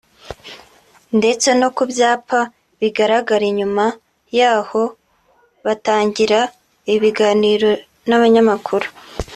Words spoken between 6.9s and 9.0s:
ibiganiro n’abanyamakuru